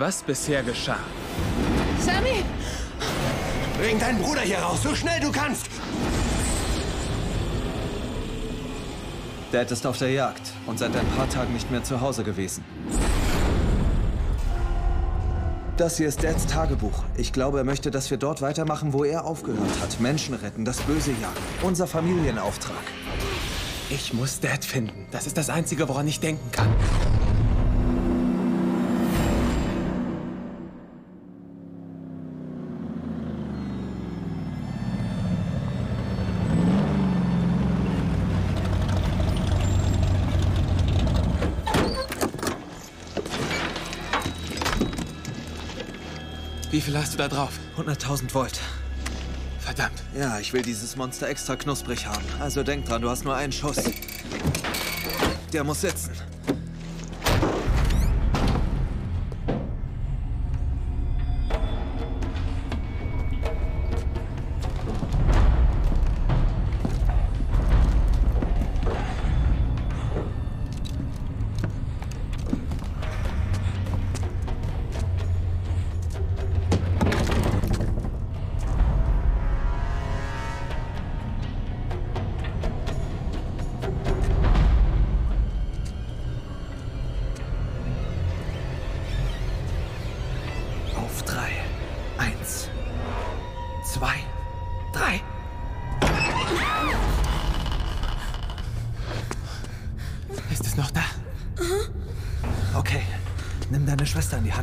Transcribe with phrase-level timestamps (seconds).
[0.00, 0.98] was bisher geschah.
[2.00, 2.42] Sammy!
[3.78, 5.66] Bring deinen Bruder hier raus, so schnell du kannst!
[9.52, 12.64] Dad ist auf der Jagd und seit ein paar Tagen nicht mehr zu Hause gewesen.
[15.76, 17.04] Das hier ist Dads Tagebuch.
[17.16, 20.00] Ich glaube, er möchte, dass wir dort weitermachen, wo er aufgehört hat.
[20.00, 21.34] Menschen retten, das Böse jagen.
[21.62, 22.84] Unser Familienauftrag.
[23.90, 25.06] Ich muss Dad finden.
[25.10, 26.68] Das ist das Einzige, woran ich denken kann.
[46.90, 47.52] Viel hast du da drauf?
[47.76, 48.58] 100.000 Volt.
[49.60, 50.02] Verdammt.
[50.18, 52.24] Ja, ich will dieses Monster extra knusprig haben.
[52.40, 53.76] Also denk dran, du hast nur einen Schuss.
[55.52, 56.10] Der muss sitzen.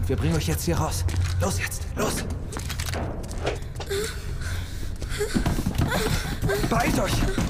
[0.08, 1.04] Wir bringen euch jetzt hier raus.
[1.42, 1.82] Los jetzt.
[1.98, 2.24] Los.
[6.70, 7.47] Beeilt euch.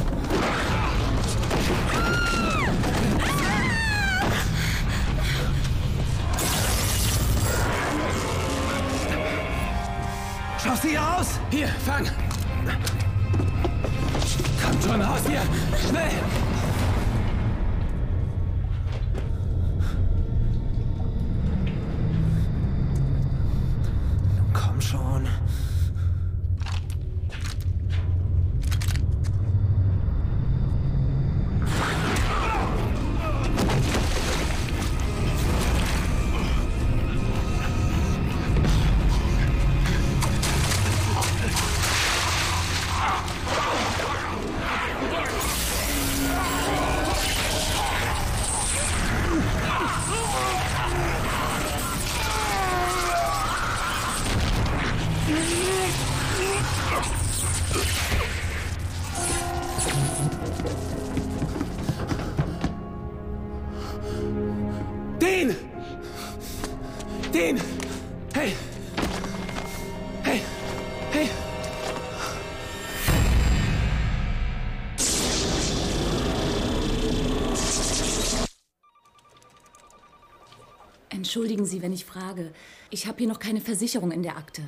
[81.68, 82.52] Sie, wenn ich frage.
[82.90, 84.64] Ich habe hier noch keine Versicherung in der Akte.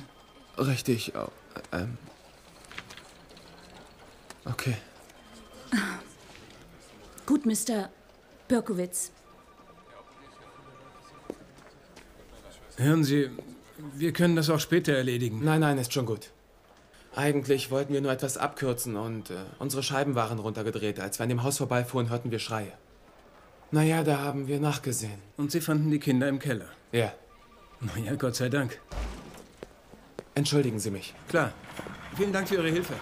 [0.58, 1.12] Richtig.
[1.16, 1.28] Oh,
[1.72, 1.98] ähm.
[4.44, 4.76] Okay.
[7.26, 7.88] Gut, Mr.
[8.48, 9.12] Berkowitz.
[12.76, 13.30] Hören Sie,
[13.94, 15.40] wir können das auch später erledigen.
[15.44, 16.30] Nein, nein, ist schon gut.
[17.14, 21.00] Eigentlich wollten wir nur etwas abkürzen und äh, unsere Scheiben waren runtergedreht.
[21.00, 22.72] Als wir an dem Haus vorbeifuhren, hörten wir Schreie.
[23.72, 25.20] Naja, da haben wir nachgesehen.
[25.36, 26.68] Und Sie fanden die Kinder im Keller.
[26.92, 27.12] Ja.
[27.80, 28.80] Naja, Gott sei Dank.
[30.34, 31.14] Entschuldigen Sie mich.
[31.28, 31.52] Klar.
[32.16, 32.94] Vielen Dank für Ihre Hilfe.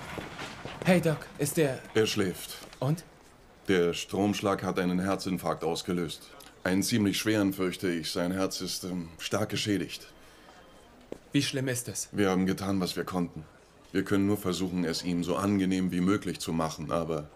[0.84, 1.78] Hey, Doc, ist der.
[1.94, 2.56] Er schläft.
[2.78, 3.04] Und?
[3.68, 6.30] Der Stromschlag hat einen Herzinfarkt ausgelöst.
[6.64, 8.10] Einen ziemlich schweren, fürchte ich.
[8.10, 10.06] Sein Herz ist ähm, stark geschädigt.
[11.32, 12.08] Wie schlimm ist es?
[12.12, 13.44] Wir haben getan, was wir konnten.
[13.92, 17.28] Wir können nur versuchen, es ihm so angenehm wie möglich zu machen, aber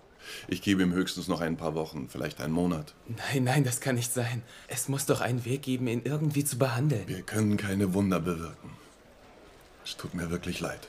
[0.49, 2.95] ich gebe ihm höchstens noch ein paar Wochen, vielleicht einen Monat.
[3.09, 4.43] Nein, nein, das kann nicht sein.
[4.69, 7.07] Es muss doch einen Weg geben, ihn irgendwie zu behandeln.
[7.07, 8.71] Wir können keine Wunder bewirken.
[9.85, 10.89] Es tut mir wirklich leid.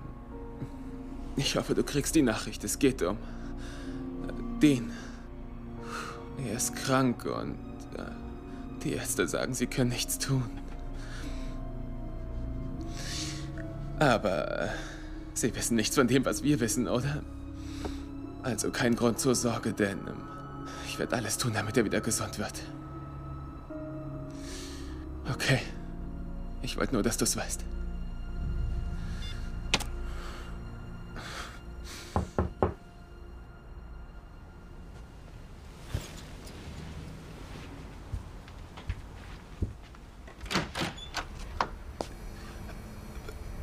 [1.34, 2.62] ich hoffe, du kriegst die Nachricht.
[2.62, 3.18] Es geht um äh,
[4.60, 4.92] Dean.
[6.46, 7.58] Er ist krank und
[7.96, 8.02] äh,
[8.84, 10.48] die Ärzte sagen, sie können nichts tun.
[13.98, 14.68] Aber äh,
[15.34, 17.24] sie wissen nichts von dem, was wir wissen, oder?
[18.48, 20.22] Also kein Grund zur Sorge, denn ähm,
[20.86, 22.54] ich werde alles tun, damit er wieder gesund wird.
[25.30, 25.60] Okay.
[26.62, 27.62] Ich wollte nur, dass du es weißt.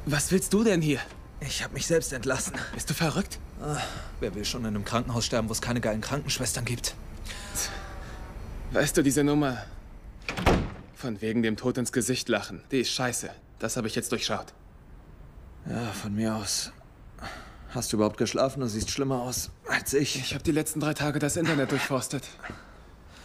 [0.06, 1.00] Was willst du denn hier?
[1.40, 2.54] Ich habe mich selbst entlassen.
[2.76, 3.40] Bist du verrückt?
[4.20, 6.96] Wer will schon in einem Krankenhaus sterben, wo es keine geilen Krankenschwestern gibt?
[8.72, 9.58] Weißt du, diese Nummer
[10.96, 13.30] von wegen dem Tod ins Gesicht lachen, die ist scheiße.
[13.60, 14.54] Das habe ich jetzt durchschaut.
[15.70, 16.72] Ja, von mir aus.
[17.70, 18.62] Hast du überhaupt geschlafen?
[18.62, 20.16] Du siehst schlimmer aus als ich.
[20.16, 22.24] Ich habe die letzten drei Tage das Internet durchforstet.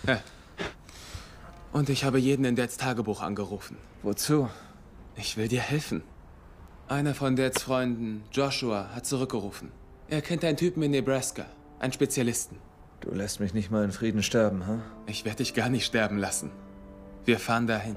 [0.07, 0.21] Ja.
[1.73, 3.77] Und ich habe jeden in Dads Tagebuch angerufen.
[4.03, 4.49] Wozu?
[5.15, 6.03] Ich will dir helfen.
[6.89, 9.71] Einer von Dads Freunden, Joshua, hat zurückgerufen.
[10.11, 11.47] Er kennt einen Typen in Nebraska,
[11.79, 12.59] einen Spezialisten.
[13.01, 14.73] Du lässt mich nicht mal in Frieden sterben, ha?
[14.73, 14.81] Huh?
[15.07, 16.51] Ich werde dich gar nicht sterben lassen.
[17.25, 17.95] Wir fahren dahin.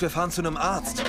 [0.00, 1.02] Gesagt, wir fahren zu einem Arzt.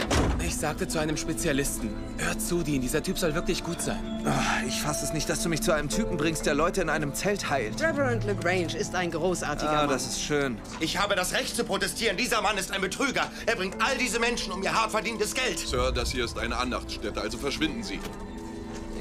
[0.46, 1.90] Ich sagte zu einem Spezialisten.
[2.18, 4.00] Hör zu, Dean, dieser Typ soll wirklich gut sein.
[4.26, 6.90] Oh, ich fasse es nicht, dass du mich zu einem Typen bringst, der Leute in
[6.90, 7.82] einem Zelt heilt.
[7.82, 9.90] Reverend LaGrange ist ein großartiger Ah, Mann.
[9.90, 10.58] das ist schön.
[10.80, 12.18] Ich habe das Recht zu protestieren.
[12.18, 13.30] Dieser Mann ist ein Betrüger.
[13.46, 15.60] Er bringt all diese Menschen um ihr hart verdientes Geld.
[15.60, 18.00] Sir, das hier ist eine Andachtsstätte, also verschwinden Sie.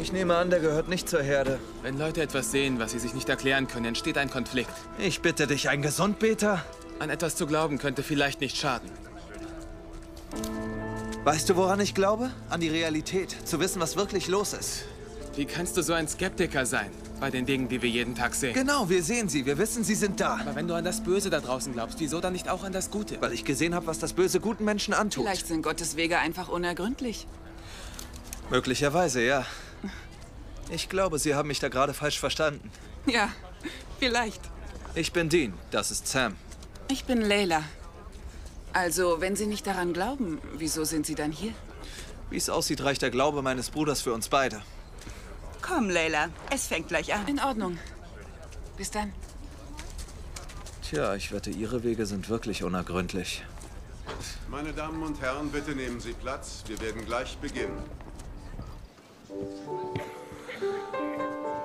[0.00, 1.58] Ich nehme an, der gehört nicht zur Herde.
[1.82, 4.70] Wenn Leute etwas sehen, was sie sich nicht erklären können, entsteht ein Konflikt.
[4.98, 6.64] Ich bitte dich, ein Gesundbeter?
[7.00, 8.90] An etwas zu glauben könnte vielleicht nicht schaden.
[11.22, 12.30] Weißt du, woran ich glaube?
[12.48, 13.36] An die Realität.
[13.44, 14.84] Zu wissen, was wirklich los ist.
[15.36, 16.90] Wie kannst du so ein Skeptiker sein
[17.20, 18.54] bei den Dingen, die wir jeden Tag sehen?
[18.54, 19.44] Genau, wir sehen sie.
[19.44, 20.38] Wir wissen, sie sind da.
[20.40, 22.90] Aber wenn du an das Böse da draußen glaubst, wieso dann nicht auch an das
[22.90, 23.20] Gute?
[23.20, 25.24] Weil ich gesehen habe, was das Böse guten Menschen antut.
[25.24, 27.26] Vielleicht sind Gottes Wege einfach unergründlich.
[28.48, 29.44] Möglicherweise, ja.
[30.70, 32.70] Ich glaube, Sie haben mich da gerade falsch verstanden.
[33.04, 33.28] Ja,
[33.98, 34.40] vielleicht.
[34.94, 36.36] Ich bin Dean, das ist Sam.
[36.88, 37.62] Ich bin Leila.
[38.72, 41.52] Also, wenn Sie nicht daran glauben, wieso sind Sie dann hier?
[42.30, 44.62] Wie es aussieht, reicht der Glaube meines Bruders für uns beide.
[45.60, 47.26] Komm, Leila, es fängt gleich an.
[47.26, 47.78] In Ordnung.
[48.76, 49.12] Bis dann.
[50.82, 53.44] Tja, ich wette, Ihre Wege sind wirklich unergründlich.
[54.48, 56.64] Meine Damen und Herren, bitte nehmen Sie Platz.
[56.66, 57.78] Wir werden gleich beginnen.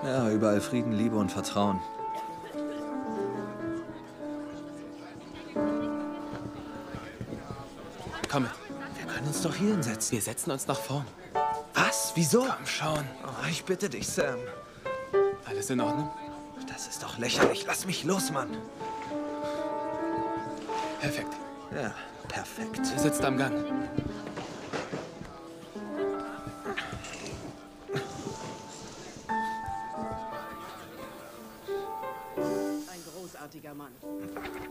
[0.03, 1.79] Ja, überall Frieden, Liebe und Vertrauen.
[8.29, 8.51] Komm mit.
[8.97, 10.13] Wir können uns doch hier hinsetzen.
[10.13, 11.05] Wir setzen uns nach vorn.
[11.73, 12.11] Was?
[12.15, 12.41] Wieso?
[12.41, 13.05] Komm schon.
[13.23, 14.39] Oh, ich bitte dich, Sam.
[15.45, 16.09] Alles in Ordnung?
[16.67, 17.65] Das ist doch lächerlich.
[17.67, 18.57] Lass mich los, Mann.
[20.99, 21.33] Perfekt.
[21.73, 21.93] Ja,
[22.27, 22.81] perfekt.
[22.93, 23.53] Ihr sitzt am Gang.
[33.65, 33.91] Großartiger Mann.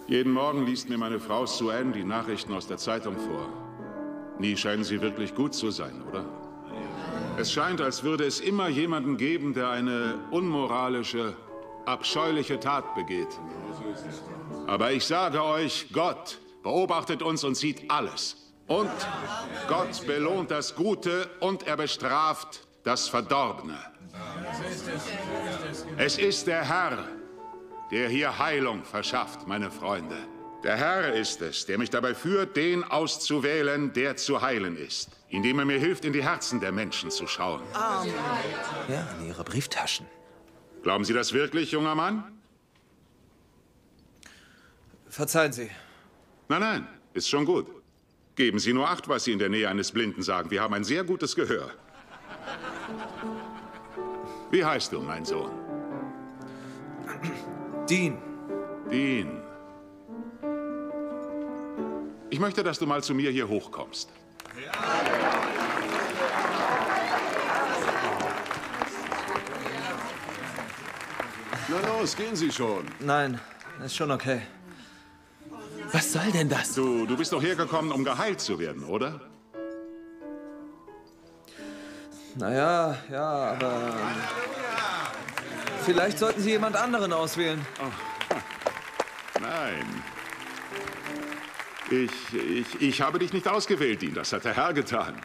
[0.06, 3.48] Jeden Morgen liest mir meine Frau Sue die Nachrichten aus der Zeitung vor.
[4.38, 6.24] Nie scheinen sie wirklich gut zu sein, oder?
[7.36, 11.34] Es scheint, als würde es immer jemanden geben, der eine unmoralische,
[11.84, 13.28] abscheuliche Tat begeht.
[14.66, 18.36] Aber ich sage euch, Gott beobachtet uns und sieht alles.
[18.66, 18.90] Und
[19.68, 23.78] Gott belohnt das Gute und er bestraft das Verdorbene.
[25.98, 27.04] Es ist der Herr,
[27.90, 30.16] der hier Heilung verschafft, meine Freunde.
[30.64, 35.58] Der Herr ist es, der mich dabei führt, den auszuwählen, der zu heilen ist, indem
[35.58, 37.60] er mir hilft, in die Herzen der Menschen zu schauen.
[37.74, 38.14] Amen.
[38.88, 40.06] Ja, in Ihre Brieftaschen.
[40.82, 42.24] Glauben Sie das wirklich, junger Mann?
[45.08, 45.70] Verzeihen Sie.
[46.48, 47.66] Nein, nein, ist schon gut.
[48.34, 50.50] Geben Sie nur Acht, was Sie in der Nähe eines Blinden sagen.
[50.50, 51.70] Wir haben ein sehr gutes Gehör.
[54.50, 55.63] Wie heißt du, mein Sohn?
[57.88, 58.16] Dean.
[58.90, 59.42] Dean.
[62.30, 64.08] Ich möchte, dass du mal zu mir hier hochkommst.
[71.68, 72.84] Na los, gehen Sie schon.
[73.00, 73.38] Nein,
[73.84, 74.40] ist schon okay.
[75.92, 76.74] Was soll denn das?
[76.74, 79.20] Du, du bist doch hergekommen, um geheilt zu werden, oder?
[82.36, 83.94] Naja, ja, aber.
[85.84, 87.60] Vielleicht sollten Sie jemand anderen auswählen.
[87.80, 88.38] Oh.
[89.40, 90.02] Nein.
[91.90, 94.14] Ich, ich, ich habe dich nicht ausgewählt, Dean.
[94.14, 95.20] Das hat der Herr getan.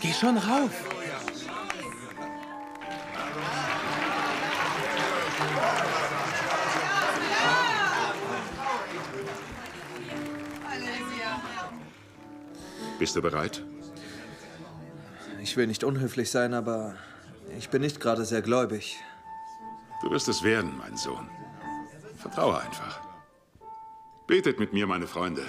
[0.00, 0.70] Geh schon rauf.
[12.98, 13.62] Bist du bereit?
[15.40, 16.96] Ich will nicht unhöflich sein, aber
[17.56, 18.96] ich bin nicht gerade sehr gläubig.
[20.02, 21.28] Du wirst es werden, mein Sohn.
[22.16, 23.00] Vertraue einfach.
[24.26, 25.42] Betet mit mir, meine Freunde.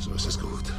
[0.00, 0.72] So ist es gut.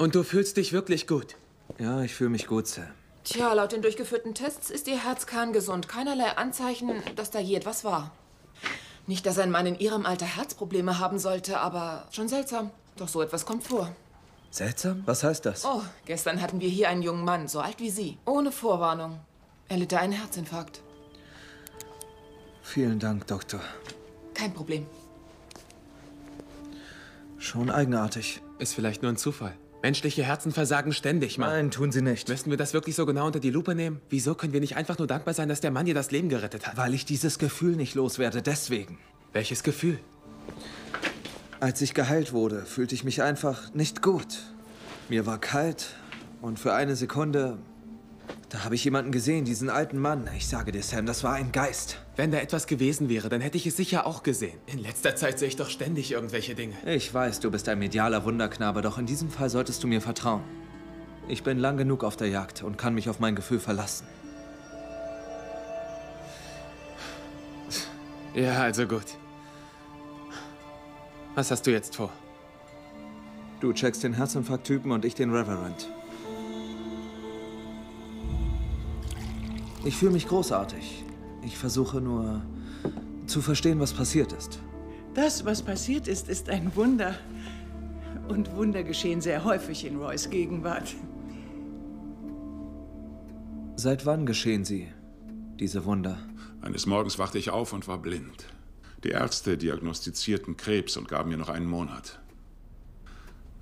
[0.00, 1.36] Und du fühlst dich wirklich gut?
[1.78, 2.86] Ja, ich fühle mich gut, Sam.
[3.22, 5.88] Tja, laut den durchgeführten Tests ist Ihr Herz kerngesund.
[5.88, 8.10] Keinerlei Anzeichen, dass da je etwas war.
[9.06, 12.70] Nicht, dass ein Mann in Ihrem Alter Herzprobleme haben sollte, aber schon seltsam.
[12.96, 13.94] Doch so etwas kommt vor.
[14.50, 15.02] Seltsam?
[15.04, 15.66] Was heißt das?
[15.66, 18.16] Oh, gestern hatten wir hier einen jungen Mann, so alt wie Sie.
[18.24, 19.20] Ohne Vorwarnung.
[19.68, 20.80] Er litte einen Herzinfarkt.
[22.62, 23.60] Vielen Dank, Doktor.
[24.32, 24.86] Kein Problem.
[27.36, 28.40] Schon eigenartig.
[28.58, 29.54] Ist vielleicht nur ein Zufall.
[29.82, 31.50] Menschliche Herzen versagen ständig, Mann.
[31.50, 32.28] Nein, tun sie nicht.
[32.28, 34.02] Müssen wir das wirklich so genau unter die Lupe nehmen?
[34.10, 36.66] Wieso können wir nicht einfach nur dankbar sein, dass der Mann dir das Leben gerettet
[36.66, 36.76] hat?
[36.76, 38.98] Weil ich dieses Gefühl nicht loswerde, deswegen.
[39.32, 39.98] Welches Gefühl?
[41.60, 44.38] Als ich geheilt wurde, fühlte ich mich einfach nicht gut.
[45.08, 45.94] Mir war kalt
[46.42, 47.58] und für eine Sekunde,
[48.50, 50.28] da habe ich jemanden gesehen, diesen alten Mann.
[50.36, 51.98] Ich sage dir, Sam, das war ein Geist.
[52.16, 54.58] Wenn da etwas gewesen wäre, dann hätte ich es sicher auch gesehen.
[54.66, 56.74] In letzter Zeit sehe ich doch ständig irgendwelche Dinge.
[56.84, 60.42] Ich weiß, du bist ein medialer Wunderknabe, doch in diesem Fall solltest du mir vertrauen.
[61.28, 64.08] Ich bin lang genug auf der Jagd und kann mich auf mein Gefühl verlassen.
[68.34, 69.16] Ja, also gut.
[71.36, 72.10] Was hast du jetzt vor?
[73.60, 75.88] Du checkst den Herzinfarkt-Typen und ich den Reverend.
[79.84, 81.04] Ich fühle mich großartig.
[81.42, 82.42] Ich versuche nur
[83.26, 84.60] zu verstehen, was passiert ist.
[85.14, 87.14] Das, was passiert ist, ist ein Wunder.
[88.28, 90.94] Und Wunder geschehen sehr häufig in Roys Gegenwart.
[93.76, 94.88] Seit wann geschehen sie,
[95.58, 96.18] diese Wunder?
[96.60, 98.46] Eines Morgens wachte ich auf und war blind.
[99.02, 102.20] Die Ärzte diagnostizierten Krebs und gaben mir noch einen Monat.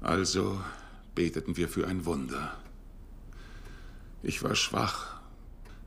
[0.00, 0.60] Also
[1.14, 2.56] beteten wir für ein Wunder.
[4.22, 5.17] Ich war schwach,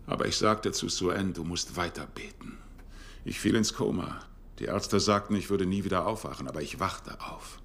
[0.08, 2.58] aber ich sagte zu Suen, du musst weiter beten.
[3.24, 4.20] Ich fiel ins Koma.
[4.60, 7.60] Die Ärzte sagten, ich würde nie wieder aufwachen, aber ich wachte auf.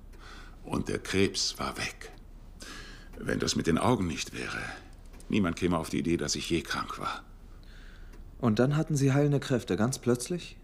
[0.64, 2.12] Und der Krebs war weg.
[3.19, 4.62] Wenn das mit den Augen nicht wäre,
[5.28, 7.23] niemand käme auf die Idee, dass ich je krank war.
[8.38, 10.57] Und dann hatten sie heilende Kräfte, ganz plötzlich?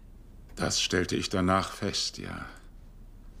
[0.55, 2.45] Das stellte ich danach fest, ja.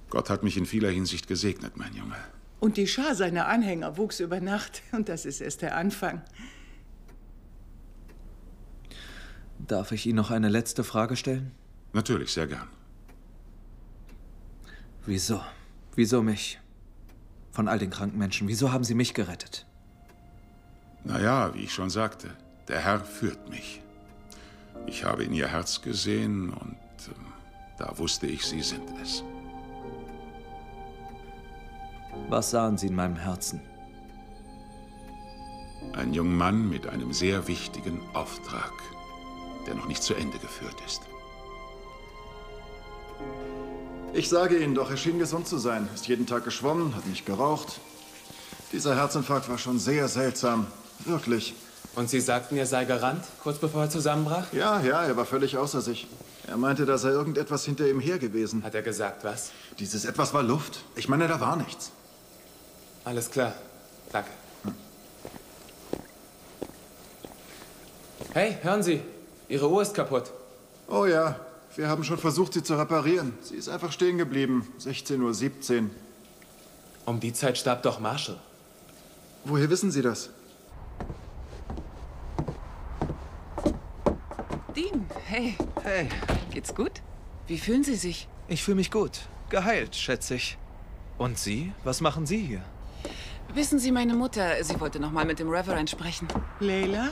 [0.09, 2.17] Gott hat mich in vieler Hinsicht gesegnet, mein Junge.
[2.59, 4.81] Und die Schar seiner Anhänger wuchs über Nacht.
[4.91, 6.21] Und das ist erst der Anfang.
[9.67, 11.51] Darf ich Ihnen noch eine letzte Frage stellen?
[11.93, 12.67] Natürlich, sehr gern.
[15.05, 15.41] Wieso?
[15.95, 16.59] Wieso mich?
[17.51, 18.47] Von all den kranken Menschen.
[18.47, 19.65] Wieso haben Sie mich gerettet?
[21.03, 22.29] Naja, wie ich schon sagte,
[22.67, 23.81] der Herr führt mich.
[24.87, 26.75] Ich habe in Ihr Herz gesehen und
[27.07, 27.13] äh,
[27.77, 29.23] da wusste ich, Sie sind es.
[32.29, 33.61] Was sahen Sie in meinem Herzen?
[35.93, 38.71] Ein junger Mann mit einem sehr wichtigen Auftrag,
[39.67, 41.01] der noch nicht zu Ende geführt ist.
[44.13, 45.89] Ich sage Ihnen doch, er schien gesund zu sein.
[45.95, 47.79] Ist jeden Tag geschwommen, hat nicht geraucht.
[48.71, 50.67] Dieser Herzinfarkt war schon sehr seltsam.
[50.99, 51.55] Wirklich.
[51.95, 54.51] Und Sie sagten, er sei gerannt, kurz bevor er zusammenbrach?
[54.53, 56.07] Ja, ja, er war völlig außer sich.
[56.47, 58.63] Er meinte, da sei irgendetwas hinter ihm her gewesen.
[58.63, 59.51] Hat er gesagt, was?
[59.79, 60.83] Dieses etwas war Luft.
[60.95, 61.91] Ich meine, da war nichts.
[63.05, 63.53] Alles klar.
[64.11, 64.29] Danke.
[68.33, 69.01] Hey, hören Sie.
[69.47, 70.31] Ihre Uhr ist kaputt.
[70.87, 71.39] Oh ja,
[71.75, 73.33] wir haben schon versucht, sie zu reparieren.
[73.41, 74.67] Sie ist einfach stehen geblieben.
[74.79, 75.89] 16.17 Uhr.
[77.05, 78.39] Um die Zeit starb doch Marshall.
[79.45, 80.29] Woher wissen Sie das?
[84.75, 85.55] Dean, hey.
[85.81, 86.09] Hey.
[86.51, 87.01] Geht's gut?
[87.47, 88.27] Wie fühlen Sie sich?
[88.47, 89.21] Ich fühle mich gut.
[89.49, 90.57] Geheilt, schätze ich.
[91.17, 91.73] Und Sie?
[91.83, 92.61] Was machen Sie hier?
[93.53, 96.27] Wissen Sie, meine Mutter, sie wollte noch mal mit dem Reverend sprechen.
[96.59, 97.09] Leila?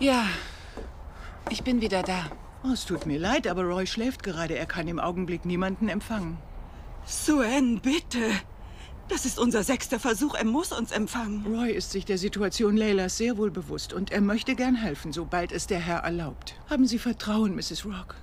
[0.00, 0.26] Ja,
[1.50, 2.26] ich bin wieder da.
[2.62, 4.56] Oh, es tut mir leid, aber Roy schläft gerade.
[4.56, 6.38] Er kann im Augenblick niemanden empfangen.
[7.04, 8.30] Suen, bitte.
[9.08, 10.36] Das ist unser sechster Versuch.
[10.36, 11.44] Er muss uns empfangen.
[11.46, 15.50] Roy ist sich der Situation Leylas sehr wohl bewusst und er möchte gern helfen, sobald
[15.50, 16.54] es der Herr erlaubt.
[16.70, 17.84] Haben Sie Vertrauen, Mrs.
[17.84, 18.14] Rock?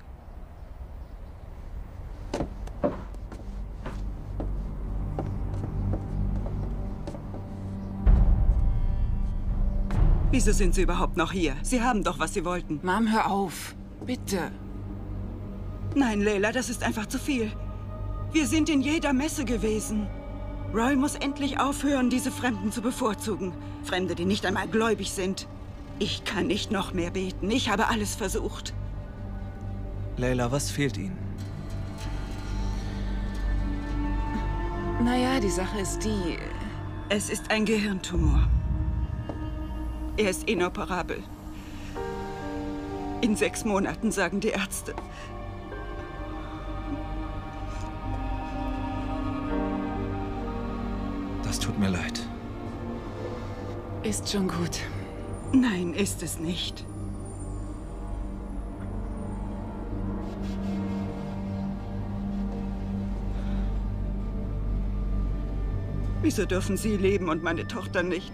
[10.36, 11.56] Wieso sind Sie überhaupt noch hier?
[11.62, 12.82] Sie haben doch, was Sie wollten.
[12.84, 13.74] Mom, hör auf.
[14.06, 14.52] Bitte.
[15.95, 17.54] Nein, Leila, das ist einfach zu viel.
[18.34, 20.10] Wir sind in jeder Messe gewesen.
[20.74, 23.54] Roy muss endlich aufhören, diese Fremden zu bevorzugen.
[23.86, 25.48] Fremde, die nicht einmal gläubig sind.
[26.00, 27.50] Ich kann nicht noch mehr beten.
[27.50, 28.74] Ich habe alles versucht.
[30.17, 31.17] Leila, was fehlt Ihnen?
[35.02, 36.38] Naja, die Sache ist die...
[37.08, 38.50] Es ist ein Gehirntumor.
[40.17, 41.21] Er ist inoperabel.
[43.19, 44.95] In sechs Monaten, sagen die Ärzte.
[51.43, 52.21] Das tut mir leid.
[54.04, 54.80] Ist schon gut.
[55.51, 56.86] Nein, ist es nicht.
[66.21, 68.32] Wieso dürfen Sie leben und meine Tochter nicht?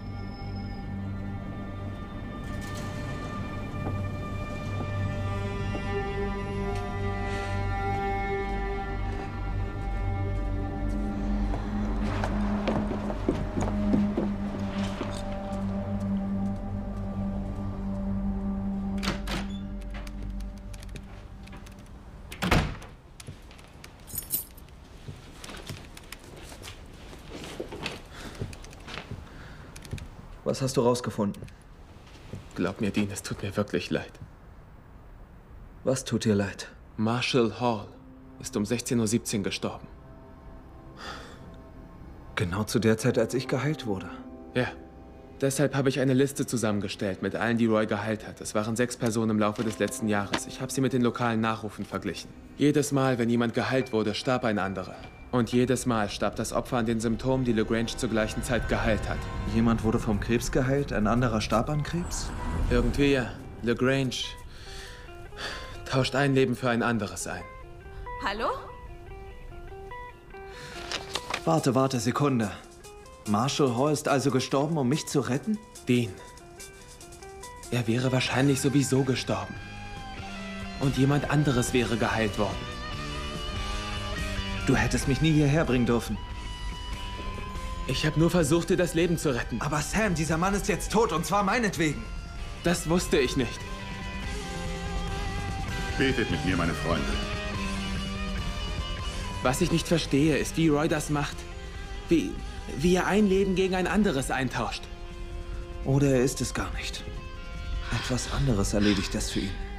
[30.62, 31.42] Was hast du rausgefunden?
[32.54, 34.12] Glaub mir, Dean, es tut mir wirklich leid.
[35.82, 36.68] Was tut dir leid?
[36.96, 37.88] Marshall Hall
[38.40, 39.88] ist um 16.17 Uhr gestorben.
[42.36, 44.08] Genau zu der Zeit, als ich geheilt wurde.
[44.54, 44.68] Ja.
[45.40, 48.40] Deshalb habe ich eine Liste zusammengestellt mit allen, die Roy geheilt hat.
[48.40, 50.46] Es waren sechs Personen im Laufe des letzten Jahres.
[50.46, 52.30] Ich habe sie mit den lokalen Nachrufen verglichen.
[52.56, 54.94] Jedes Mal, wenn jemand geheilt wurde, starb ein anderer.
[55.32, 59.08] Und jedes Mal starb das Opfer an den Symptomen, die LeGrange zur gleichen Zeit geheilt
[59.08, 59.18] hat.
[59.54, 62.30] Jemand wurde vom Krebs geheilt, ein anderer starb an Krebs?
[62.70, 63.30] Irgendwie ja.
[63.62, 64.14] LeGrange
[65.86, 67.42] tauscht ein Leben für ein anderes ein.
[68.22, 68.48] Hallo?
[71.46, 72.50] Warte, warte, Sekunde.
[73.26, 75.58] Marshall Hall ist also gestorben, um mich zu retten?
[75.88, 76.12] Dean.
[77.70, 79.54] Er wäre wahrscheinlich sowieso gestorben.
[80.80, 82.71] Und jemand anderes wäre geheilt worden.
[84.66, 86.16] Du hättest mich nie hierher bringen dürfen.
[87.88, 89.60] Ich habe nur versucht, dir das Leben zu retten.
[89.60, 92.02] Aber Sam, dieser Mann ist jetzt tot und zwar meinetwegen.
[92.62, 93.58] Das wusste ich nicht.
[95.98, 97.04] Betet mit mir, meine Freunde.
[99.42, 101.36] Was ich nicht verstehe, ist, wie Roy das macht.
[102.08, 102.30] Wie,
[102.78, 104.82] wie er ein Leben gegen ein anderes eintauscht.
[105.84, 107.02] Oder er ist es gar nicht.
[107.92, 109.71] Etwas anderes erledigt das für ihn.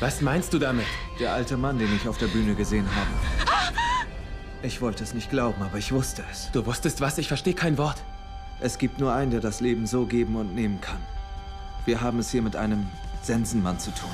[0.00, 0.86] Was meinst du damit?
[1.20, 3.10] Der alte Mann, den ich auf der Bühne gesehen habe.
[4.62, 6.50] Ich wollte es nicht glauben, aber ich wusste es.
[6.52, 7.18] Du wusstest was?
[7.18, 8.02] Ich verstehe kein Wort.
[8.60, 11.00] Es gibt nur einen, der das Leben so geben und nehmen kann.
[11.84, 12.86] Wir haben es hier mit einem
[13.22, 14.10] Sensenmann zu tun.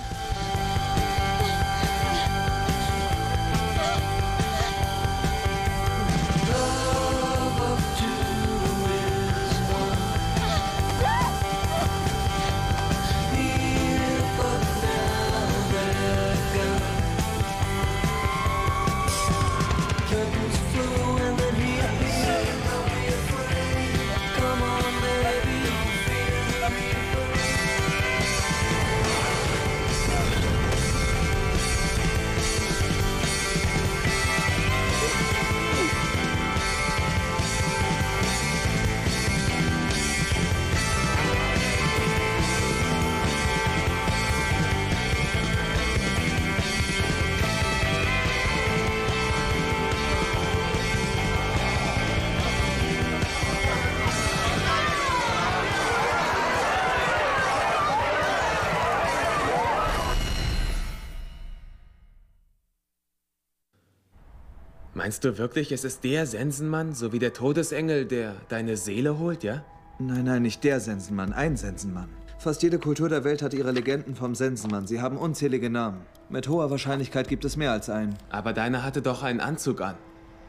[65.02, 69.42] Meinst du wirklich, es ist der Sensenmann, so wie der Todesengel, der deine Seele holt,
[69.42, 69.64] ja?
[69.98, 72.10] Nein, nein, nicht der Sensenmann, ein Sensenmann.
[72.38, 74.86] Fast jede Kultur der Welt hat ihre Legenden vom Sensenmann.
[74.86, 76.02] Sie haben unzählige Namen.
[76.28, 78.14] Mit hoher Wahrscheinlichkeit gibt es mehr als einen.
[78.28, 79.94] Aber deiner hatte doch einen Anzug an.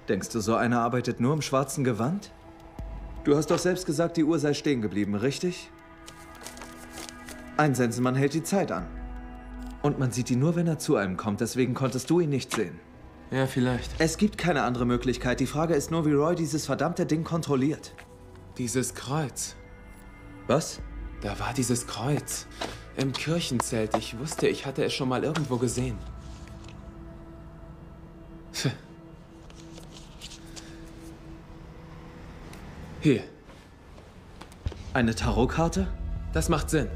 [0.09, 2.33] Denkst du, so einer arbeitet nur im schwarzen Gewand?
[3.23, 5.71] Du hast doch selbst gesagt, die Uhr sei stehen geblieben, richtig?
[7.55, 8.85] Ein Sensenmann hält die Zeit an.
[9.81, 12.53] Und man sieht ihn nur, wenn er zu einem kommt, deswegen konntest du ihn nicht
[12.53, 12.90] sehen.
[13.31, 13.89] Ja, vielleicht.
[13.97, 15.39] Es gibt keine andere Möglichkeit.
[15.39, 17.93] Die Frage ist nur, wie Roy dieses verdammte Ding kontrolliert.
[18.57, 19.55] Dieses Kreuz.
[20.47, 20.81] Was?
[21.21, 22.45] Da war dieses Kreuz.
[22.97, 23.95] Im Kirchenzelt.
[23.97, 25.97] Ich wusste, ich hatte es schon mal irgendwo gesehen.
[32.99, 33.23] Hier.
[34.93, 35.87] Eine Tarotkarte?
[36.33, 36.89] Das macht Sinn.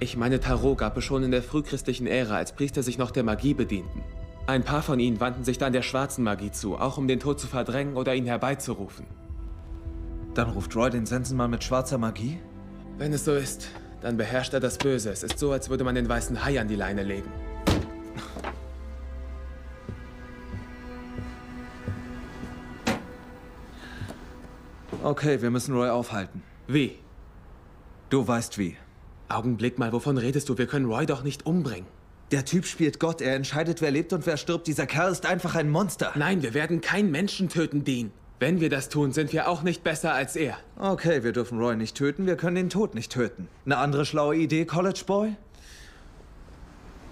[0.00, 3.22] Ich meine, Tarot gab es schon in der frühchristlichen Ära, als Priester sich noch der
[3.22, 4.02] Magie bedienten.
[4.48, 7.38] Ein paar von ihnen wandten sich dann der schwarzen Magie zu, auch um den Tod
[7.38, 9.04] zu verdrängen oder ihn herbeizurufen.
[10.32, 12.38] Dann ruft Roy den Sensenmann mit schwarzer Magie?
[12.96, 13.68] Wenn es so ist,
[14.00, 15.10] dann beherrscht er das Böse.
[15.10, 17.30] Es ist so, als würde man den weißen Hai an die Leine legen.
[25.02, 26.42] Okay, wir müssen Roy aufhalten.
[26.66, 26.96] Wie?
[28.08, 28.78] Du weißt wie.
[29.28, 30.56] Augenblick mal, wovon redest du?
[30.56, 31.97] Wir können Roy doch nicht umbringen.
[32.30, 33.22] Der Typ spielt Gott.
[33.22, 34.66] Er entscheidet, wer lebt und wer stirbt.
[34.66, 36.12] Dieser Kerl ist einfach ein Monster.
[36.14, 38.12] Nein, wir werden keinen Menschen töten, Dean.
[38.38, 40.58] Wenn wir das tun, sind wir auch nicht besser als er.
[40.78, 42.26] Okay, wir dürfen Roy nicht töten.
[42.26, 43.48] Wir können den Tod nicht töten.
[43.64, 45.36] Eine andere schlaue Idee, College Boy?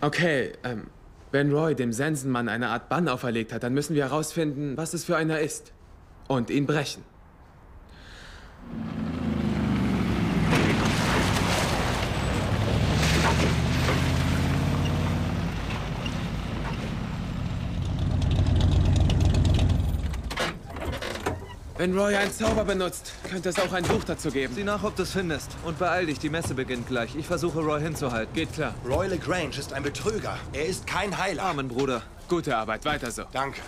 [0.03, 0.89] Okay, ähm,
[1.33, 5.05] wenn Roy dem Sensenmann eine Art Bann auferlegt hat, dann müssen wir herausfinden, was es
[5.05, 5.73] für einer ist.
[6.29, 7.03] Und ihn brechen.
[21.79, 24.55] Wenn Roy einen Zauber benutzt, könnte es auch ein Buch dazu geben.
[24.55, 25.51] Sieh nach, ob du es findest.
[25.63, 27.15] Und beeil dich, die Messe beginnt gleich.
[27.17, 28.35] Ich versuche, Roy hinzuhalten.
[28.35, 28.75] Geht klar.
[28.89, 30.39] Roy LeGrange ist ein Betrüger.
[30.55, 31.43] Er ist kein Heiler.
[31.43, 32.03] Amen, Bruder.
[32.29, 33.25] Gute Arbeit, weiter so.
[33.31, 33.61] Danke.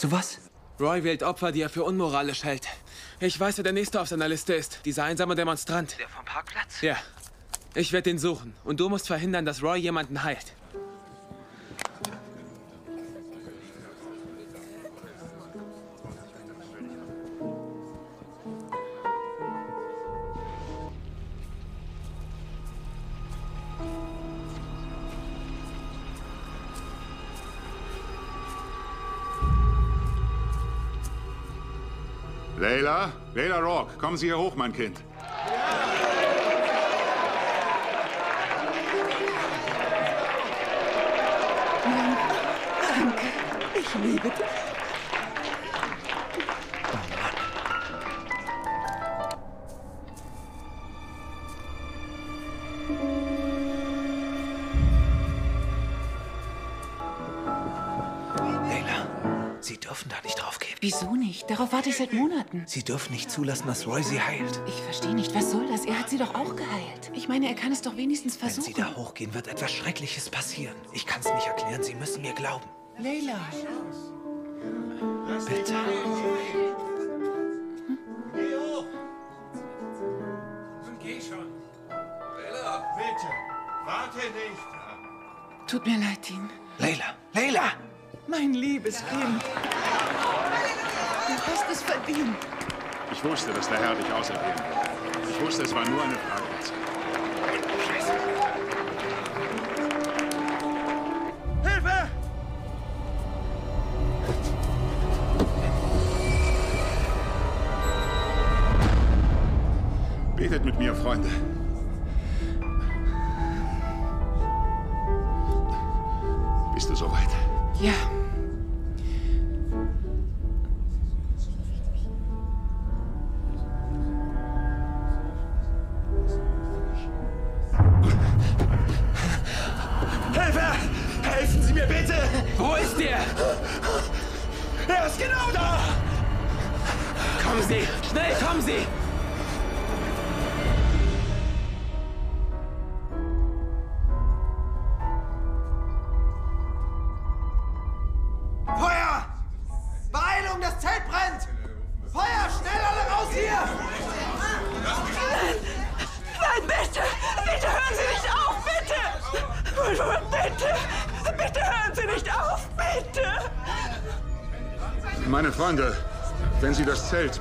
[0.00, 0.38] Hast du was?
[0.80, 2.66] Roy wählt Opfer, die er für unmoralisch hält.
[3.20, 4.80] Ich weiß, wer der Nächste auf seiner Liste ist.
[4.86, 5.94] Dieser einsame Demonstrant.
[5.98, 6.80] Der vom Parkplatz?
[6.80, 6.96] Ja.
[7.74, 8.54] Ich werde ihn suchen.
[8.64, 10.54] Und du musst verhindern, dass Roy jemanden heilt.
[32.80, 33.12] Leila?
[33.34, 35.02] Leila Rock, kommen Sie hier hoch, mein Kind.
[41.84, 42.16] Mann,
[42.88, 43.26] danke.
[43.74, 44.69] Ich liebe dich.
[61.60, 62.62] Darauf warte ich seit Monaten.
[62.64, 64.62] Sie dürfen nicht zulassen, dass Roy sie heilt.
[64.66, 65.84] Ich verstehe nicht, was soll das?
[65.84, 67.10] Er hat sie doch auch geheilt.
[67.12, 68.82] Ich meine, er kann es doch wenigstens Wenn Sie versuchen.
[68.82, 70.74] da hochgehen, wird etwas Schreckliches passieren.
[70.94, 71.82] Ich kann es nicht erklären.
[71.82, 72.64] Sie müssen mir glauben.
[72.96, 73.38] Leila.
[75.46, 75.74] Bitte.
[78.34, 78.86] Geh hoch!
[80.86, 81.46] Nun geh schon.
[81.90, 83.28] Bella, bitte!
[83.84, 85.70] Warte nicht!
[85.70, 86.48] Tut mir leid, Dean.
[86.78, 87.72] Leila, Leila!
[88.28, 89.44] Mein liebes Kind.
[91.46, 92.36] Hast verdient.
[93.12, 95.30] Ich wusste, dass der Herr dich auserwählen wird.
[95.30, 96.49] Ich wusste, es war nur eine Frage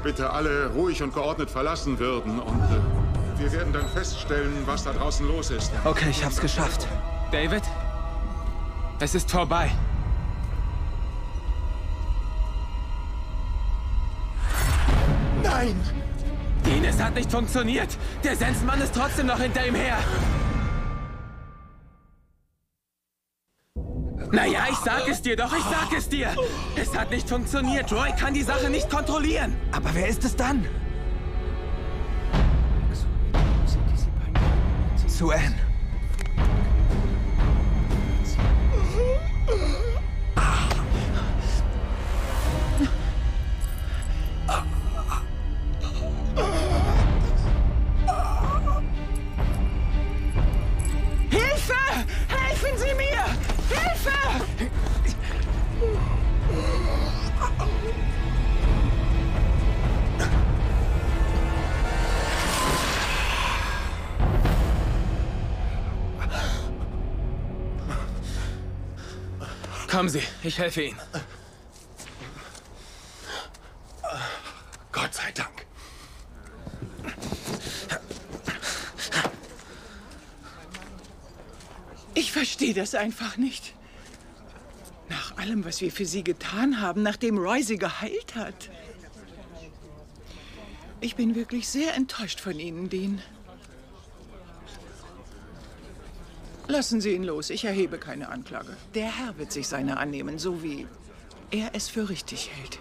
[0.03, 4.93] Bitte alle ruhig und geordnet verlassen würden und äh, wir werden dann feststellen, was da
[4.93, 5.71] draußen los ist.
[5.83, 6.87] Okay, ich hab's geschafft.
[7.31, 7.63] David?
[8.99, 9.71] Es ist vorbei.
[15.43, 15.79] Nein!
[16.65, 17.97] Dean, es hat nicht funktioniert.
[18.23, 19.97] Der Sensmann ist trotzdem noch hinter ihm her.
[24.31, 26.35] Naja, ich sag es dir doch, ich sag es dir.
[26.75, 27.91] Es hat nicht funktioniert.
[27.91, 29.55] Roy kann die Sache nicht kontrollieren.
[29.71, 30.65] Aber wer ist es dann?
[35.07, 35.35] Suen.
[35.37, 35.68] Hilfe!
[69.99, 70.97] Kommen Sie, ich helfe Ihnen.
[74.93, 75.65] Gott sei Dank.
[82.13, 83.73] Ich verstehe das einfach nicht.
[85.09, 88.69] Nach allem, was wir für Sie getan haben, nachdem Roy Sie geheilt hat.
[91.01, 93.21] Ich bin wirklich sehr enttäuscht von Ihnen, Dean.
[96.69, 97.49] Lassen Sie ihn los.
[97.49, 98.77] Ich erhebe keine Anklage.
[98.93, 100.85] Der Herr wird sich seiner annehmen, so wie
[101.49, 102.77] er es für richtig hält.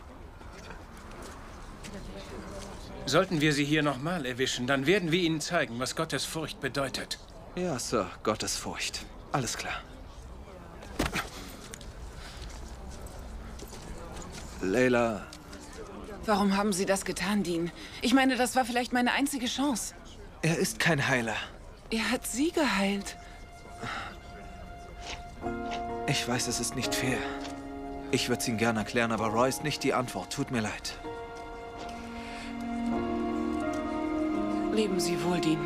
[3.06, 7.18] Sollten wir sie hier nochmal erwischen, dann werden wir ihnen zeigen, was Gottes Furcht bedeutet.
[7.56, 9.06] Ja, Sir, Gottesfurcht.
[9.32, 9.80] Alles klar.
[14.60, 15.26] Leila,
[16.26, 17.70] Warum haben Sie das getan, Dean?
[18.02, 19.94] Ich meine, das war vielleicht meine einzige Chance.
[20.42, 21.36] er ist kein Heiler.
[21.88, 23.16] Er hat Sie geheilt.
[26.08, 27.18] Ich weiß, es ist nicht fair.
[28.12, 30.32] Ich würde es Ihnen gerne erklären, aber Roy ist nicht die Antwort.
[30.32, 30.98] Tut mir leid.
[34.72, 35.58] Leben Sie wohl, Dean.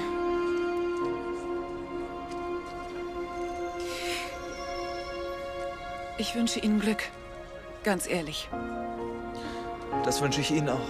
[6.19, 7.05] Ich wünsche Ihnen Glück.
[7.85, 8.49] Ganz ehrlich.
[10.05, 10.81] Das wünsche ich Ihnen auch.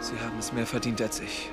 [0.00, 1.48] Sie haben es mehr verdient als ich.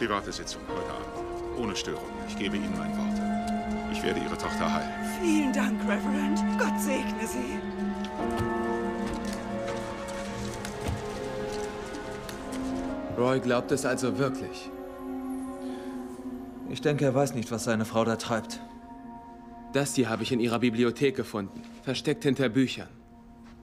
[0.00, 1.58] Private Sitzung heute Abend.
[1.58, 2.08] Ohne Störung.
[2.26, 3.92] Ich gebe Ihnen mein Wort.
[3.92, 4.88] Ich werde Ihre Tochter heilen.
[5.22, 6.38] Vielen Dank, Reverend.
[6.58, 7.58] Gott segne Sie.
[13.18, 14.70] Roy glaubt es also wirklich.
[16.70, 18.58] Ich denke, er weiß nicht, was seine Frau da treibt.
[19.74, 22.88] Das hier habe ich in ihrer Bibliothek gefunden, versteckt hinter Büchern.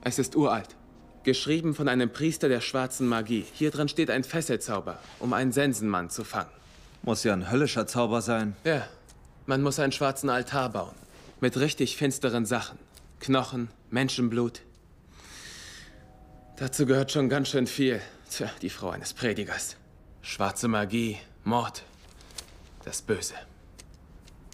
[0.02, 0.76] Es ist uralt.
[1.28, 3.46] Geschrieben von einem Priester der schwarzen Magie.
[3.54, 6.50] Hier drin steht ein Fesselzauber, um einen Sensenmann zu fangen.
[7.02, 8.56] Muss ja ein höllischer Zauber sein.
[8.63, 8.88] Ja,
[9.46, 10.96] man muss einen schwarzen Altar bauen.
[11.42, 12.80] Mit richtig finsteren Sachen.
[13.20, 14.62] Knochen, Menschenblut.
[16.56, 18.00] Dazu gehört schon ganz schön viel.
[18.32, 19.76] Tja, die Frau eines Predigers.
[20.22, 21.84] Schwarze Magie, Mord.
[22.86, 23.34] Das Böse.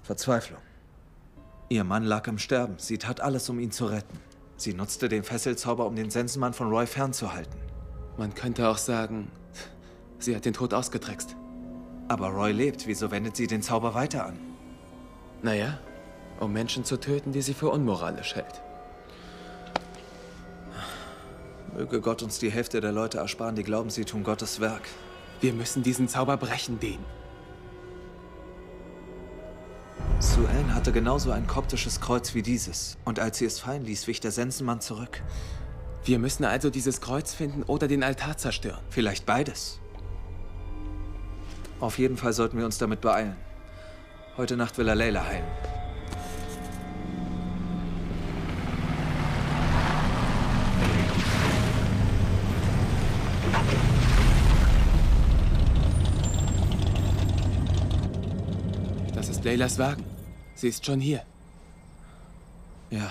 [0.04, 0.62] Verzweiflung.
[1.70, 2.74] Ihr Mann lag im Sterben.
[2.80, 4.33] Sie tat alles, um ihn zu retten.
[4.64, 7.60] Sie nutzte den Fesselzauber, um den Sensenmann von Roy fernzuhalten.
[8.16, 9.30] Man könnte auch sagen,
[10.20, 11.36] sie hat den Tod ausgetrickst.
[12.08, 12.88] Aber Roy lebt.
[12.88, 14.40] Wieso wendet sie den Zauber weiter an?
[15.42, 15.80] Naja,
[16.40, 18.62] um Menschen zu töten, die sie für unmoralisch hält.
[21.76, 24.84] Möge Gott uns die Hälfte der Leute ersparen, die glauben, sie tun Gottes Werk.
[25.42, 27.04] Wir müssen diesen Zauber brechen, Dean.
[30.20, 32.98] Suen hatte genauso ein koptisches Kreuz wie dieses.
[33.06, 35.22] Und als sie es fallen ließ, wich der Sensenmann zurück.
[36.06, 38.82] Wir müssen also dieses Kreuz finden oder den Altar zerstören.
[38.90, 39.80] Vielleicht beides.
[41.80, 43.36] Auf jeden Fall sollten wir uns damit beeilen.
[44.38, 45.46] Heute Nacht will er Layla heilen.
[59.24, 60.04] Das ist Leylas Wagen.
[60.54, 61.24] Sie ist schon hier.
[62.90, 63.10] Ja.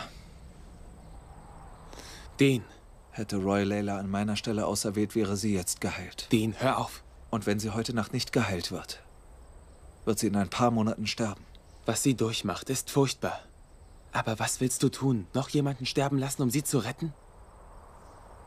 [2.38, 2.62] Dean.
[3.12, 6.28] Hätte Roy Layla an meiner Stelle auserwählt, wäre sie jetzt geheilt.
[6.30, 7.02] Dean, hör auf.
[7.30, 9.02] Und wenn sie heute Nacht nicht geheilt wird,
[10.04, 11.46] wird sie in ein paar Monaten sterben.
[11.86, 13.40] Was sie durchmacht, ist furchtbar.
[14.12, 15.26] Aber was willst du tun?
[15.32, 17.14] Noch jemanden sterben lassen, um sie zu retten?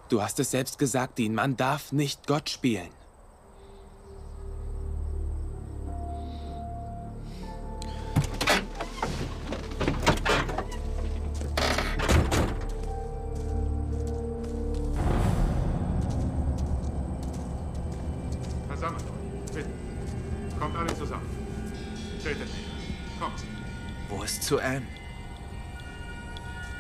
[0.10, 2.92] Du hast es selbst gesagt, Dean, man darf nicht Gott spielen.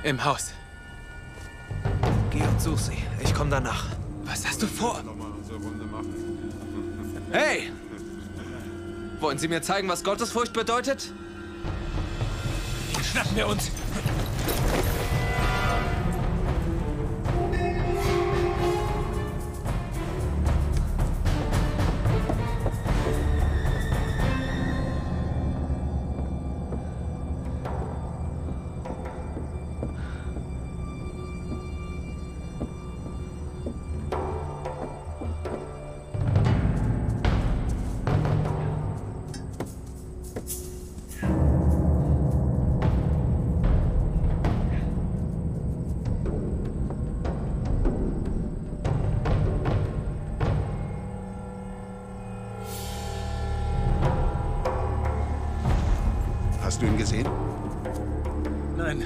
[0.05, 0.51] Im Haus.
[2.29, 2.97] Geh und such sie.
[3.23, 3.87] Ich komme danach.
[4.23, 5.01] Was hast du vor?
[7.31, 7.71] Hey!
[9.19, 11.11] Wollen Sie mir zeigen, was Gottesfurcht bedeutet?
[13.01, 13.71] Schnappen wir uns!
[56.75, 57.29] Hast du ihn gesehen?
[58.75, 59.01] Nein.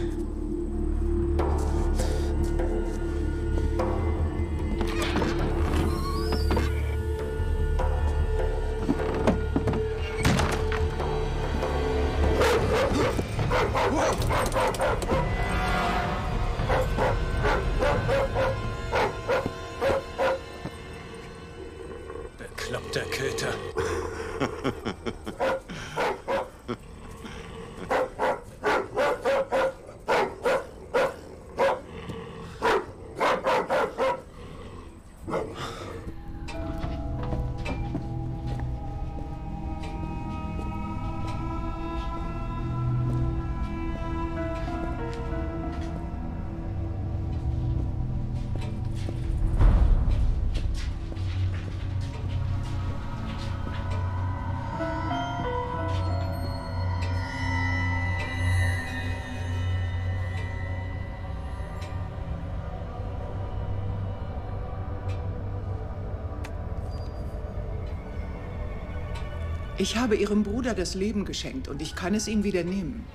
[69.82, 73.06] Ich habe Ihrem Bruder das Leben geschenkt und ich kann es ihm wieder nehmen.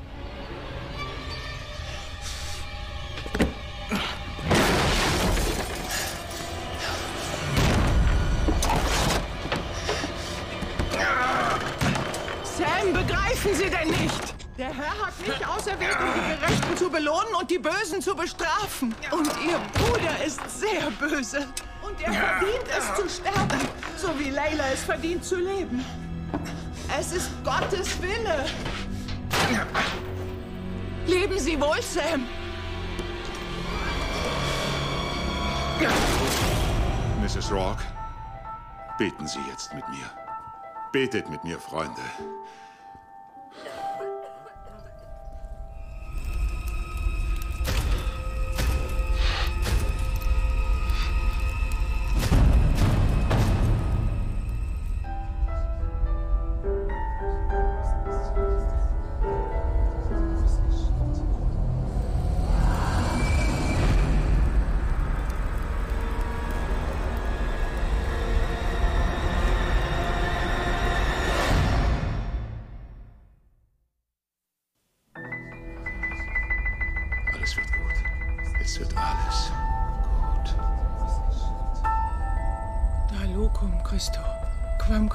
[12.57, 14.35] Sam, begreifen Sie denn nicht?
[14.57, 18.95] Der Herr hat mich auserwählt, um die Gerechten zu belohnen und die Bösen zu bestrafen.
[19.11, 21.47] Und Ihr Bruder ist sehr böse.
[21.87, 23.61] Und er verdient es zu sterben,
[23.99, 25.85] so wie Layla es verdient zu leben.
[27.15, 28.45] Ist Gottes Wille.
[31.07, 32.27] Leben Sie wohl, Sam.
[37.23, 37.53] Mrs.
[37.53, 37.85] Rourke,
[38.99, 40.11] beten Sie jetzt mit mir.
[40.91, 42.03] Betet mit mir, Freunde.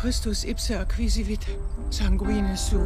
[0.10, 1.46] Christus ipse acquisivit,
[1.90, 2.80] sanguine suo.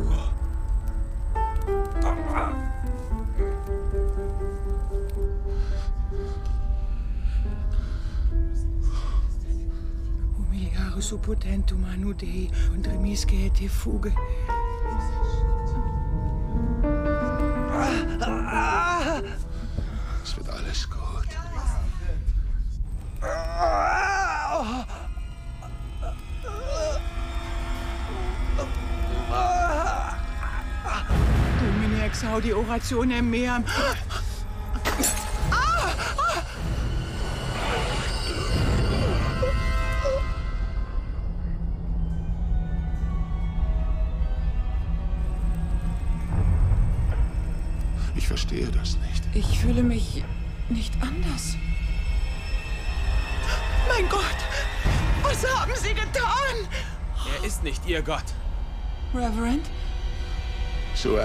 [10.35, 14.11] Humiliare suppotentum annu Dei, und remisce te fuge.
[32.75, 33.63] Exaudi orationem meam.
[48.15, 49.23] Ich verstehe das nicht.
[49.33, 50.23] Ich fühle mich
[50.69, 51.55] nicht anders.
[53.87, 54.21] Mein Gott,
[55.21, 56.55] was haben Sie getan?
[57.37, 58.23] Er ist nicht Ihr Gott.
[59.13, 59.65] Reverend?
[60.95, 61.21] Sue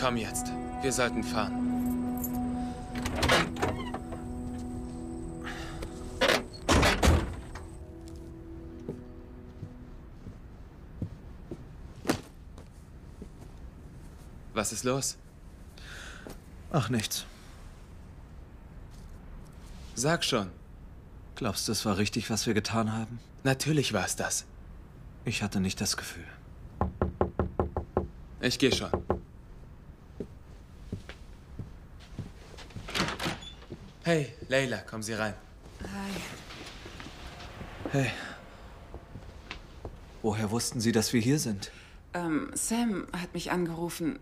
[0.00, 0.52] komm jetzt.
[0.82, 1.64] Wir sollten fahren.
[14.54, 15.16] Was ist los?
[16.72, 17.24] Ach, nichts.
[19.94, 20.50] Sag schon.
[21.36, 23.20] Glaubst du, es war richtig, was wir getan haben?
[23.44, 24.46] Natürlich war es das.
[25.24, 26.26] Ich hatte nicht das Gefühl.
[28.40, 28.90] Ich gehe schon.
[34.08, 35.34] Hey, Leila, kommen Sie rein.
[35.82, 36.10] Hi.
[37.92, 38.10] Hey.
[40.22, 41.70] Woher wussten Sie, dass wir hier sind?
[42.14, 44.18] Ähm, Sam hat mich angerufen.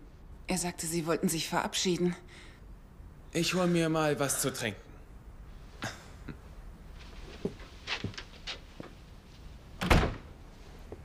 [0.47, 2.17] Er sagte, Sie wollten sich verabschieden.
[3.31, 4.81] Ich hol mir mal was zu trinken.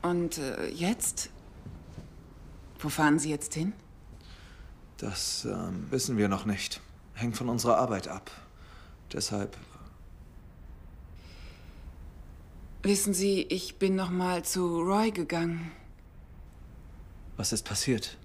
[0.02, 1.30] Und äh, jetzt?
[2.80, 3.74] Wo fahren Sie jetzt hin?
[4.96, 6.80] Das ähm, wissen wir noch nicht.
[7.14, 8.28] Hängt von unserer Arbeit ab.
[9.12, 9.56] Deshalb.
[12.82, 15.70] Wissen Sie, ich bin noch mal zu Roy gegangen.
[17.36, 18.16] Was ist passiert?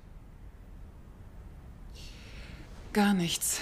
[2.93, 3.61] Gar nichts.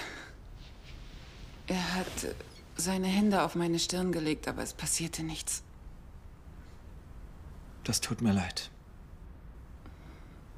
[1.66, 2.34] Er hat
[2.76, 5.62] seine Hände auf meine Stirn gelegt, aber es passierte nichts.
[7.84, 8.70] Das tut mir leid.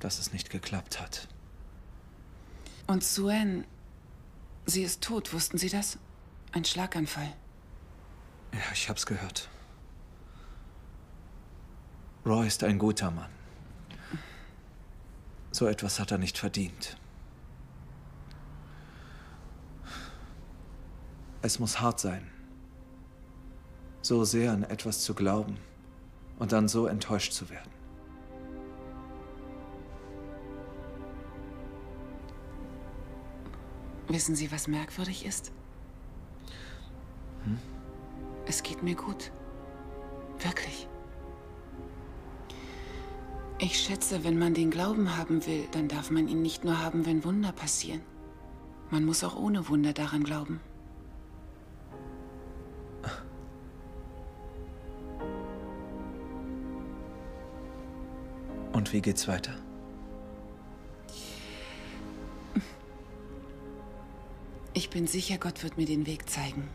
[0.01, 1.29] Dass es nicht geklappt hat.
[2.87, 3.65] Und Suen,
[4.67, 5.99] Sie ist tot, wussten Sie das?
[6.59, 7.33] Ein Schlaganfall.
[8.53, 9.49] Ja, ich hab's gehört.
[12.27, 13.31] Roy ist ein guter Mann.
[15.53, 16.97] So etwas hat er nicht verdient.
[21.43, 22.29] Es muss hart sein.
[24.03, 25.59] So sehr an etwas zu glauben
[26.41, 27.71] und dann so enttäuscht zu werden.
[34.09, 35.53] Wissen Sie, was merkwürdig ist?
[38.49, 39.31] Es geht mir gut.
[40.39, 40.89] Wirklich.
[43.59, 47.05] Ich schätze, wenn man den Glauben haben will, dann darf man ihn nicht nur haben,
[47.05, 48.01] wenn Wunder passieren.
[48.91, 50.61] Man muss auch ohne Wunder daran glauben.
[58.73, 59.53] Und wie geht's weiter?
[64.73, 66.69] Ich bin sicher, Gott wird mir den Weg zeigen.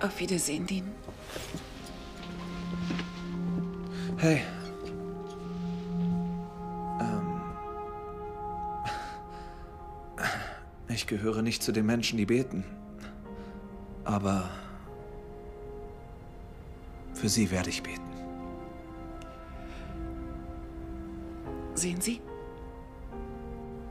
[0.00, 0.92] Auf Wiedersehen, Dean.
[4.16, 4.42] Hey.
[7.00, 7.40] Ähm.
[10.88, 12.64] Ich gehöre nicht zu den Menschen, die beten.
[14.04, 14.48] Aber
[17.14, 18.02] für sie werde ich beten.
[21.74, 22.20] Sehen Sie?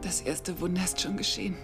[0.01, 1.55] Das erste Wunder ist schon geschehen.